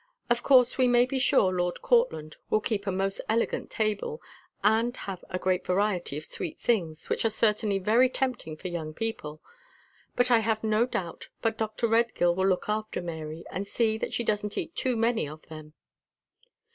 [0.31, 4.19] Of course we may be sure Lord Courtland will keep a most elegant table,
[4.63, 8.95] and have a great variety of sweet things, which are certainly very tempting for young
[8.95, 9.43] people;
[10.15, 11.87] but I have no doubt but Dr.
[11.87, 15.73] Redgill will look after Mary, and see that she doesn't eat too many of them."